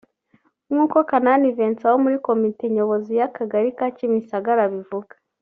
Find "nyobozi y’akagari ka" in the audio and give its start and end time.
2.75-3.87